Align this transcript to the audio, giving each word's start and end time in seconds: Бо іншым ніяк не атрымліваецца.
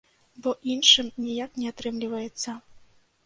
Бо 0.45 0.51
іншым 0.75 1.11
ніяк 1.25 1.51
не 1.63 1.67
атрымліваецца. 1.73 2.57